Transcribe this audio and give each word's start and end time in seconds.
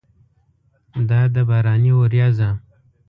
دا 1.09 1.21
ده 1.33 1.41
باراني 1.49 1.91
ورېځه! 1.95 2.49